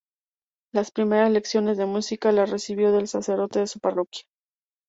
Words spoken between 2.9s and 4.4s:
del sacerdote de su parroquia.